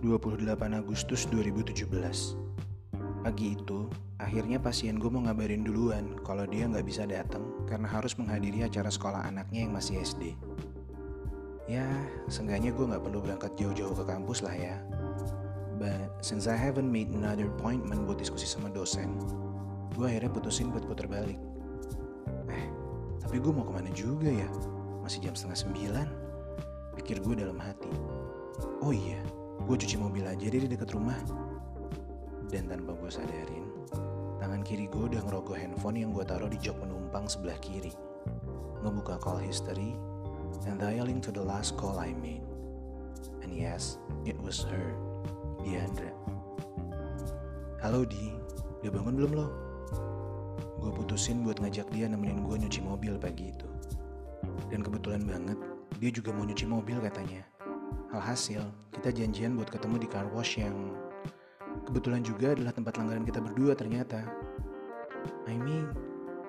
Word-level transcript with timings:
28 0.00 0.44
Agustus 0.76 1.24
2017 1.32 2.46
Pagi 3.26 3.58
itu, 3.58 3.90
akhirnya 4.22 4.62
pasien 4.62 5.02
gue 5.02 5.10
mau 5.10 5.18
ngabarin 5.26 5.66
duluan 5.66 6.14
kalau 6.22 6.46
dia 6.46 6.70
nggak 6.70 6.86
bisa 6.86 7.10
datang 7.10 7.42
karena 7.66 7.90
harus 7.90 8.14
menghadiri 8.14 8.62
acara 8.62 8.86
sekolah 8.86 9.26
anaknya 9.26 9.66
yang 9.66 9.74
masih 9.74 9.98
SD. 9.98 10.38
Ya, 11.66 11.82
seenggaknya 12.30 12.70
gue 12.70 12.86
nggak 12.86 13.02
perlu 13.02 13.18
berangkat 13.18 13.58
jauh-jauh 13.58 13.98
ke 13.98 14.06
kampus 14.06 14.46
lah 14.46 14.54
ya. 14.54 14.78
But 15.74 16.22
since 16.22 16.46
I 16.46 16.54
haven't 16.54 16.86
made 16.86 17.10
another 17.10 17.50
appointment 17.50 18.06
buat 18.06 18.22
diskusi 18.22 18.46
sama 18.46 18.70
dosen, 18.70 19.18
gue 19.98 20.06
akhirnya 20.06 20.30
putusin 20.30 20.70
buat 20.70 20.86
putar 20.86 21.10
balik. 21.10 21.42
Eh, 22.46 22.66
tapi 23.26 23.42
gue 23.42 23.50
mau 23.50 23.66
ke 23.66 23.74
mana 23.74 23.90
juga 23.90 24.30
ya? 24.30 24.46
Masih 25.02 25.18
jam 25.18 25.34
setengah 25.34 25.66
sembilan. 25.66 26.08
Pikir 26.94 27.26
gue 27.26 27.42
dalam 27.42 27.58
hati. 27.58 27.90
Oh 28.86 28.94
iya, 28.94 29.18
gue 29.66 29.74
cuci 29.74 29.98
mobil 29.98 30.22
aja 30.22 30.46
di 30.46 30.62
dekat 30.62 30.94
rumah. 30.94 31.18
Dan 32.46 32.70
tanpa 32.70 32.94
gue 32.94 33.10
sadarin, 33.10 33.66
tangan 34.38 34.62
kiri 34.62 34.86
gue 34.86 35.10
udah 35.10 35.18
ngerogoh 35.26 35.58
handphone 35.58 35.98
yang 35.98 36.14
gue 36.14 36.22
taruh 36.22 36.46
di 36.46 36.54
jok 36.62 36.78
penumpang 36.78 37.26
sebelah 37.26 37.58
kiri. 37.58 37.90
Ngebuka 38.86 39.18
call 39.18 39.42
history, 39.42 39.98
and 40.70 40.78
dialing 40.78 41.18
to 41.18 41.34
the 41.34 41.42
last 41.42 41.74
call 41.74 41.98
I 41.98 42.14
made. 42.14 42.46
And 43.42 43.50
yes, 43.50 43.98
it 44.22 44.38
was 44.38 44.62
her, 44.70 44.94
Diandra. 45.66 46.14
Halo 47.82 48.06
Di, 48.06 48.38
udah 48.86 48.92
bangun 48.94 49.18
belum 49.18 49.32
lo? 49.34 49.46
Gue 50.78 50.94
putusin 50.94 51.42
buat 51.42 51.58
ngajak 51.58 51.90
dia 51.90 52.06
nemenin 52.06 52.46
gue 52.46 52.54
nyuci 52.54 52.86
mobil 52.86 53.18
pagi 53.18 53.50
itu. 53.50 53.66
Dan 54.70 54.86
kebetulan 54.86 55.26
banget, 55.26 55.58
dia 55.98 56.14
juga 56.14 56.30
mau 56.30 56.46
nyuci 56.46 56.70
mobil 56.70 57.02
katanya. 57.02 57.55
Alhasil, 58.14 58.62
kita 58.94 59.10
janjian 59.10 59.58
buat 59.58 59.66
ketemu 59.66 60.06
di 60.06 60.06
car 60.06 60.30
wash 60.30 60.62
yang 60.62 60.94
kebetulan 61.90 62.22
juga 62.22 62.54
adalah 62.54 62.70
tempat 62.70 63.02
langganan 63.02 63.26
kita 63.26 63.42
berdua 63.42 63.74
ternyata. 63.74 64.22
I 65.50 65.58
mean, 65.58 65.90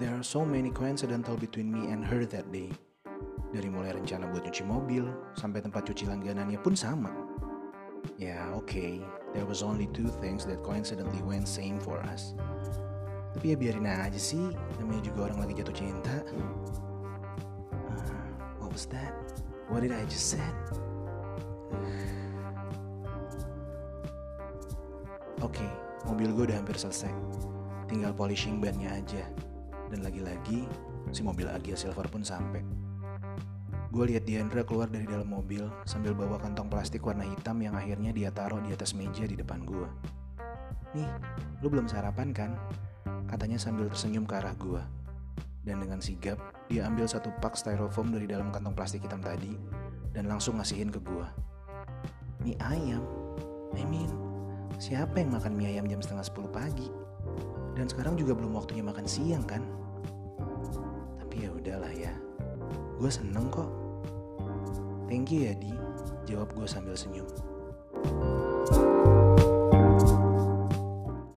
there 0.00 0.16
are 0.16 0.24
so 0.24 0.48
many 0.48 0.72
coincidental 0.72 1.36
between 1.36 1.68
me 1.68 1.92
and 1.92 2.00
her 2.08 2.24
that 2.24 2.48
day. 2.48 2.72
Dari 3.52 3.68
mulai 3.68 3.92
rencana 3.92 4.32
buat 4.32 4.48
nyuci 4.48 4.64
mobil, 4.64 5.04
sampai 5.36 5.60
tempat 5.60 5.84
cuci 5.92 6.08
langganannya 6.08 6.56
pun 6.56 6.72
sama. 6.72 7.12
Ya 8.16 8.48
oke, 8.56 8.72
okay, 8.72 9.04
there 9.36 9.44
was 9.44 9.60
only 9.60 9.92
two 9.92 10.08
things 10.24 10.48
that 10.48 10.64
coincidentally 10.64 11.20
went 11.20 11.44
same 11.44 11.76
for 11.76 12.00
us. 12.08 12.32
Tapi 13.36 13.52
ya 13.52 13.56
biarin 13.60 13.84
aja 13.84 14.16
sih, 14.16 14.56
namanya 14.80 15.04
juga 15.04 15.28
orang 15.28 15.44
lagi 15.44 15.60
jatuh 15.60 15.76
cinta. 15.76 16.16
Uh, 17.92 18.24
what 18.56 18.72
was 18.72 18.88
that? 18.88 19.12
What 19.68 19.84
did 19.84 19.92
I 19.92 20.00
just 20.08 20.32
said? 20.32 20.56
Oke, 25.42 25.58
okay, 25.58 25.70
mobil 26.06 26.30
gue 26.30 26.54
udah 26.54 26.62
hampir 26.62 26.78
selesai. 26.78 27.10
Tinggal 27.90 28.14
polishing 28.14 28.62
bannya 28.62 28.94
aja. 28.94 29.26
Dan 29.90 30.06
lagi-lagi, 30.06 30.70
si 31.10 31.26
mobil 31.26 31.50
Agia 31.50 31.74
Silver 31.74 32.06
pun 32.06 32.22
sampai. 32.22 32.62
Gue 33.90 34.14
lihat 34.14 34.22
Diandra 34.22 34.62
keluar 34.62 34.86
dari 34.86 35.02
dalam 35.02 35.26
mobil 35.26 35.66
sambil 35.82 36.14
bawa 36.14 36.38
kantong 36.38 36.70
plastik 36.70 37.02
warna 37.02 37.26
hitam 37.26 37.58
yang 37.58 37.74
akhirnya 37.74 38.14
dia 38.14 38.30
taruh 38.30 38.62
di 38.62 38.70
atas 38.70 38.94
meja 38.94 39.26
di 39.26 39.34
depan 39.34 39.66
gue. 39.66 39.88
Nih, 40.94 41.10
lu 41.58 41.66
belum 41.66 41.90
sarapan 41.90 42.30
kan? 42.30 42.54
Katanya 43.26 43.58
sambil 43.58 43.90
tersenyum 43.90 44.22
ke 44.30 44.38
arah 44.38 44.54
gue. 44.54 44.78
Dan 45.66 45.82
dengan 45.82 45.98
sigap, 45.98 46.38
dia 46.70 46.86
ambil 46.86 47.10
satu 47.10 47.34
pak 47.42 47.58
styrofoam 47.58 48.14
dari 48.14 48.30
dalam 48.30 48.54
kantong 48.54 48.78
plastik 48.78 49.02
hitam 49.02 49.18
tadi 49.18 49.58
dan 50.14 50.30
langsung 50.30 50.62
ngasihin 50.62 50.94
ke 50.94 51.02
gue. 51.02 51.26
Mie 52.46 52.54
ayam? 52.62 53.21
Siapa 54.82 55.22
yang 55.22 55.30
makan 55.30 55.54
mie 55.54 55.78
ayam 55.78 55.86
jam 55.86 56.02
setengah 56.02 56.26
sepuluh 56.26 56.50
pagi? 56.50 56.90
Dan 57.78 57.86
sekarang 57.86 58.18
juga 58.18 58.34
belum 58.34 58.58
waktunya 58.58 58.82
makan 58.82 59.06
siang 59.06 59.46
kan? 59.46 59.62
Tapi 61.22 61.46
ya 61.46 61.54
udahlah 61.54 61.94
ya. 61.94 62.10
Gue 62.98 63.06
seneng 63.06 63.46
kok. 63.46 63.70
Thank 65.06 65.30
you 65.30 65.46
ya 65.46 65.54
Di, 65.54 65.70
jawab 66.26 66.50
gue 66.58 66.66
sambil 66.66 66.98
senyum. 66.98 67.30